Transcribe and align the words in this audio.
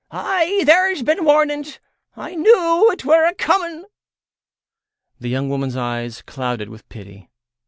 Ay, 0.09 0.63
there's 0.65 1.03
been 1.03 1.23
warnings. 1.23 1.79
I 2.17 2.33
knew 2.33 2.89
it 2.89 3.05
were 3.05 3.23
a 3.27 3.35
coming." 3.35 3.85
The 5.19 5.29
young 5.29 5.47
woman's 5.47 5.77
eyes 5.77 6.23
clouded 6.23 6.69
with 6.69 6.89
pity. 6.89 7.29